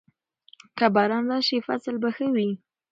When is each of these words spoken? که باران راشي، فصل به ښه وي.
که 0.77 0.85
باران 0.95 1.23
راشي، 1.31 1.57
فصل 1.67 1.93
به 2.01 2.09
ښه 2.15 2.27
وي. 2.35 2.49